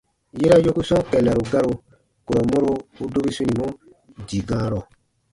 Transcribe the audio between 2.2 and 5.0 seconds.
kurɔ mɔro u dobi sunimɔ dii gãarɔ.